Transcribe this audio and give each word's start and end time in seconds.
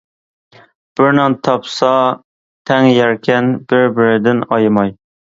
بىر 0.99 1.09
نان 1.17 1.33
تاپسا 1.47 1.89
تەڭ 2.69 2.87
يەركەن، 2.93 3.51
بىر-بىرىدىن 3.73 4.41
ئايىماي. 4.57 4.91